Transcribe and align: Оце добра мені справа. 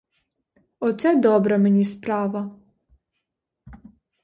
Оце 0.79 1.15
добра 1.25 1.57
мені 1.67 1.83
справа. 1.91 2.43